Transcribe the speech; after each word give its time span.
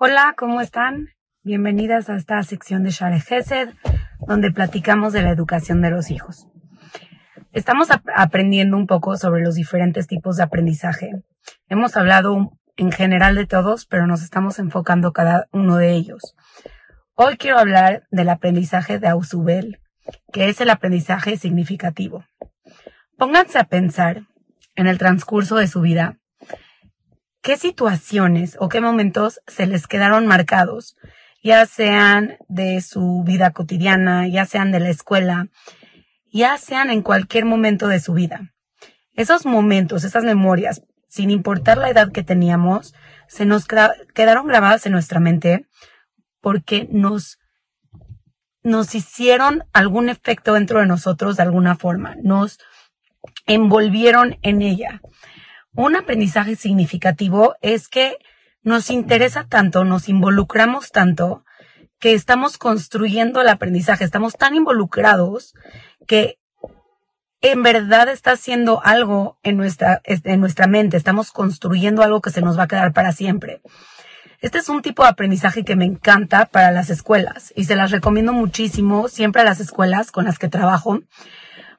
Hola, 0.00 0.36
¿cómo 0.38 0.60
están? 0.60 1.08
Bienvenidas 1.42 2.08
a 2.08 2.14
esta 2.14 2.40
sección 2.44 2.84
de 2.84 2.90
Share 2.90 3.20
Gesed, 3.20 3.70
donde 4.28 4.52
platicamos 4.52 5.12
de 5.12 5.22
la 5.22 5.30
educación 5.30 5.82
de 5.82 5.90
los 5.90 6.12
hijos. 6.12 6.46
Estamos 7.50 7.88
aprendiendo 8.14 8.76
un 8.76 8.86
poco 8.86 9.16
sobre 9.16 9.42
los 9.42 9.56
diferentes 9.56 10.06
tipos 10.06 10.36
de 10.36 10.44
aprendizaje. 10.44 11.10
Hemos 11.68 11.96
hablado 11.96 12.52
en 12.76 12.92
general 12.92 13.34
de 13.34 13.46
todos, 13.46 13.86
pero 13.86 14.06
nos 14.06 14.22
estamos 14.22 14.60
enfocando 14.60 15.12
cada 15.12 15.48
uno 15.50 15.78
de 15.78 15.90
ellos. 15.94 16.36
Hoy 17.14 17.36
quiero 17.36 17.58
hablar 17.58 18.06
del 18.12 18.28
aprendizaje 18.28 19.00
de 19.00 19.08
Ausubel, 19.08 19.80
que 20.32 20.48
es 20.48 20.60
el 20.60 20.70
aprendizaje 20.70 21.36
significativo. 21.36 22.24
Pónganse 23.16 23.58
a 23.58 23.64
pensar 23.64 24.28
en 24.76 24.86
el 24.86 24.96
transcurso 24.96 25.56
de 25.56 25.66
su 25.66 25.80
vida 25.80 26.18
qué 27.42 27.56
situaciones 27.56 28.56
o 28.60 28.68
qué 28.68 28.80
momentos 28.80 29.40
se 29.46 29.66
les 29.66 29.86
quedaron 29.86 30.26
marcados, 30.26 30.96
ya 31.42 31.66
sean 31.66 32.36
de 32.48 32.80
su 32.80 33.22
vida 33.24 33.52
cotidiana, 33.52 34.26
ya 34.28 34.44
sean 34.44 34.72
de 34.72 34.80
la 34.80 34.90
escuela, 34.90 35.48
ya 36.32 36.58
sean 36.58 36.90
en 36.90 37.02
cualquier 37.02 37.44
momento 37.44 37.88
de 37.88 38.00
su 38.00 38.12
vida. 38.12 38.52
Esos 39.14 39.46
momentos, 39.46 40.04
esas 40.04 40.24
memorias, 40.24 40.82
sin 41.08 41.30
importar 41.30 41.78
la 41.78 41.90
edad 41.90 42.12
que 42.12 42.22
teníamos, 42.22 42.94
se 43.28 43.46
nos 43.46 43.66
quedaron 43.66 44.46
grabadas 44.46 44.86
en 44.86 44.92
nuestra 44.92 45.20
mente 45.20 45.66
porque 46.40 46.88
nos, 46.90 47.38
nos 48.62 48.94
hicieron 48.94 49.64
algún 49.72 50.08
efecto 50.08 50.54
dentro 50.54 50.80
de 50.80 50.86
nosotros 50.86 51.36
de 51.36 51.42
alguna 51.42 51.76
forma, 51.76 52.16
nos 52.22 52.58
envolvieron 53.46 54.38
en 54.42 54.62
ella 54.62 55.00
un 55.78 55.94
aprendizaje 55.94 56.56
significativo 56.56 57.54
es 57.62 57.86
que 57.86 58.16
nos 58.64 58.90
interesa 58.90 59.44
tanto, 59.44 59.84
nos 59.84 60.08
involucramos 60.08 60.90
tanto, 60.90 61.44
que 62.00 62.14
estamos 62.14 62.58
construyendo 62.58 63.40
el 63.40 63.48
aprendizaje, 63.48 64.02
estamos 64.02 64.34
tan 64.34 64.56
involucrados 64.56 65.54
que 66.08 66.40
en 67.42 67.62
verdad 67.62 68.08
está 68.08 68.32
haciendo 68.32 68.84
algo 68.84 69.38
en 69.44 69.56
nuestra, 69.56 70.00
en 70.04 70.40
nuestra 70.40 70.66
mente, 70.66 70.96
estamos 70.96 71.30
construyendo 71.30 72.02
algo 72.02 72.22
que 72.22 72.30
se 72.30 72.42
nos 72.42 72.58
va 72.58 72.64
a 72.64 72.68
quedar 72.68 72.92
para 72.92 73.12
siempre. 73.12 73.62
Este 74.40 74.58
es 74.58 74.68
un 74.68 74.82
tipo 74.82 75.04
de 75.04 75.10
aprendizaje 75.10 75.64
que 75.64 75.76
me 75.76 75.84
encanta 75.84 76.46
para 76.46 76.72
las 76.72 76.90
escuelas 76.90 77.52
y 77.54 77.66
se 77.66 77.76
las 77.76 77.92
recomiendo 77.92 78.32
muchísimo 78.32 79.06
siempre 79.06 79.42
a 79.42 79.44
las 79.44 79.60
escuelas 79.60 80.10
con 80.10 80.24
las 80.24 80.40
que 80.40 80.48
trabajo, 80.48 80.98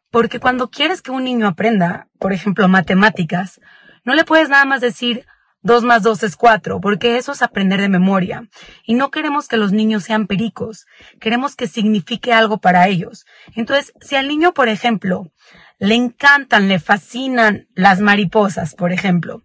porque 0.09 0.39
cuando 0.39 0.69
quieres 0.69 1.01
que 1.01 1.11
un 1.11 1.25
niño 1.25 1.47
aprenda, 1.47 2.07
por 2.17 2.31
ejemplo, 2.31 2.69
matemáticas, 2.69 3.59
no 4.03 4.13
le 4.13 4.23
puedes 4.23 4.49
nada 4.49 4.65
más 4.65 4.81
decir 4.81 5.25
dos 5.61 5.83
más 5.83 6.03
dos 6.03 6.23
es 6.23 6.35
cuatro, 6.35 6.79
porque 6.79 7.17
eso 7.17 7.31
es 7.31 7.41
aprender 7.41 7.81
de 7.81 7.89
memoria. 7.89 8.47
Y 8.85 8.93
no 8.93 9.11
queremos 9.11 9.47
que 9.47 9.57
los 9.57 9.71
niños 9.71 10.03
sean 10.03 10.27
pericos, 10.27 10.85
queremos 11.19 11.55
que 11.55 11.67
signifique 11.67 12.33
algo 12.33 12.59
para 12.59 12.87
ellos. 12.87 13.25
Entonces, 13.55 13.93
si 14.01 14.15
al 14.15 14.27
niño, 14.27 14.53
por 14.53 14.69
ejemplo, 14.69 15.31
le 15.77 15.95
encantan, 15.95 16.67
le 16.67 16.79
fascinan 16.79 17.67
las 17.73 17.99
mariposas, 17.99 18.75
por 18.75 18.91
ejemplo, 18.91 19.43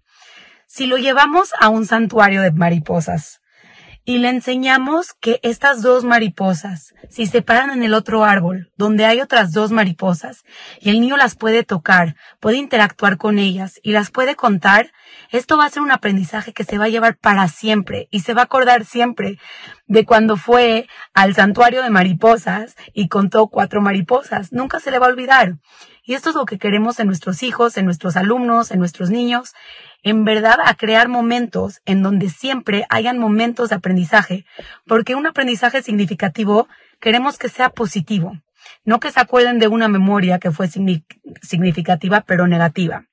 si 0.66 0.86
lo 0.86 0.96
llevamos 0.96 1.52
a 1.60 1.68
un 1.68 1.86
santuario 1.86 2.42
de 2.42 2.50
mariposas, 2.50 3.40
y 4.06 4.18
le 4.18 4.28
enseñamos 4.28 5.14
que 5.14 5.40
estas 5.42 5.80
dos 5.80 6.04
mariposas, 6.04 6.94
si 7.08 7.26
se 7.26 7.40
paran 7.40 7.70
en 7.70 7.82
el 7.82 7.94
otro 7.94 8.24
árbol, 8.24 8.70
donde 8.76 9.06
hay 9.06 9.20
otras 9.20 9.52
dos 9.52 9.70
mariposas, 9.70 10.44
y 10.80 10.90
el 10.90 11.00
niño 11.00 11.16
las 11.16 11.36
puede 11.36 11.64
tocar, 11.64 12.14
puede 12.38 12.58
interactuar 12.58 13.16
con 13.16 13.38
ellas 13.38 13.80
y 13.82 13.92
las 13.92 14.10
puede 14.10 14.36
contar, 14.36 14.92
esto 15.30 15.56
va 15.56 15.64
a 15.64 15.70
ser 15.70 15.82
un 15.82 15.90
aprendizaje 15.90 16.52
que 16.52 16.64
se 16.64 16.76
va 16.76 16.84
a 16.84 16.90
llevar 16.90 17.16
para 17.16 17.48
siempre 17.48 18.08
y 18.10 18.20
se 18.20 18.34
va 18.34 18.42
a 18.42 18.44
acordar 18.44 18.84
siempre 18.84 19.38
de 19.86 20.04
cuando 20.04 20.36
fue 20.36 20.86
al 21.14 21.34
santuario 21.34 21.82
de 21.82 21.90
mariposas 21.90 22.76
y 22.92 23.08
contó 23.08 23.48
cuatro 23.48 23.80
mariposas. 23.80 24.52
Nunca 24.52 24.80
se 24.80 24.90
le 24.90 24.98
va 24.98 25.06
a 25.06 25.10
olvidar. 25.10 25.56
Y 26.06 26.12
esto 26.12 26.28
es 26.28 26.36
lo 26.36 26.44
que 26.44 26.58
queremos 26.58 27.00
en 27.00 27.06
nuestros 27.06 27.42
hijos, 27.42 27.78
en 27.78 27.86
nuestros 27.86 28.16
alumnos, 28.16 28.70
en 28.70 28.78
nuestros 28.78 29.08
niños, 29.08 29.54
en 30.02 30.24
verdad 30.24 30.58
a 30.62 30.74
crear 30.74 31.08
momentos 31.08 31.80
en 31.86 32.02
donde 32.02 32.28
siempre 32.28 32.84
hayan 32.90 33.18
momentos 33.18 33.70
de 33.70 33.76
aprendizaje, 33.76 34.44
porque 34.86 35.14
un 35.14 35.26
aprendizaje 35.26 35.82
significativo 35.82 36.68
queremos 37.00 37.38
que 37.38 37.48
sea 37.48 37.70
positivo, 37.70 38.38
no 38.84 39.00
que 39.00 39.10
se 39.10 39.20
acuerden 39.20 39.58
de 39.58 39.68
una 39.68 39.88
memoria 39.88 40.38
que 40.38 40.50
fue 40.50 40.68
significativa 40.68 42.20
pero 42.20 42.46
negativa, 42.46 43.06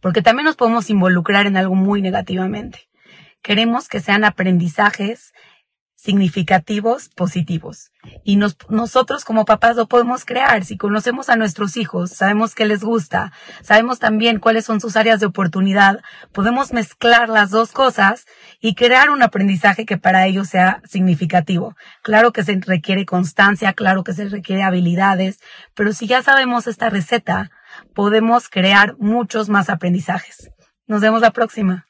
porque 0.00 0.22
también 0.22 0.46
nos 0.46 0.56
podemos 0.56 0.88
involucrar 0.88 1.46
en 1.46 1.58
algo 1.58 1.74
muy 1.74 2.00
negativamente. 2.00 2.88
Queremos 3.42 3.88
que 3.88 4.00
sean 4.00 4.24
aprendizajes 4.24 5.34
significativos, 6.02 7.08
positivos. 7.10 7.92
Y 8.24 8.36
nosotros 8.36 9.24
como 9.24 9.44
papás 9.44 9.76
lo 9.76 9.86
podemos 9.86 10.24
crear. 10.24 10.64
Si 10.64 10.76
conocemos 10.76 11.28
a 11.28 11.36
nuestros 11.36 11.76
hijos, 11.76 12.10
sabemos 12.10 12.56
qué 12.56 12.64
les 12.64 12.82
gusta, 12.82 13.32
sabemos 13.62 14.00
también 14.00 14.40
cuáles 14.40 14.64
son 14.64 14.80
sus 14.80 14.96
áreas 14.96 15.20
de 15.20 15.26
oportunidad, 15.26 16.00
podemos 16.32 16.72
mezclar 16.72 17.28
las 17.28 17.50
dos 17.50 17.70
cosas 17.70 18.24
y 18.60 18.74
crear 18.74 19.10
un 19.10 19.22
aprendizaje 19.22 19.86
que 19.86 19.96
para 19.96 20.26
ellos 20.26 20.48
sea 20.48 20.82
significativo. 20.84 21.76
Claro 22.02 22.32
que 22.32 22.42
se 22.42 22.58
requiere 22.60 23.06
constancia, 23.06 23.72
claro 23.72 24.02
que 24.02 24.12
se 24.12 24.28
requiere 24.28 24.64
habilidades, 24.64 25.38
pero 25.74 25.92
si 25.92 26.08
ya 26.08 26.20
sabemos 26.22 26.66
esta 26.66 26.90
receta, 26.90 27.52
podemos 27.94 28.48
crear 28.48 28.96
muchos 28.98 29.48
más 29.48 29.70
aprendizajes. 29.70 30.50
Nos 30.88 31.00
vemos 31.00 31.20
la 31.20 31.30
próxima. 31.30 31.86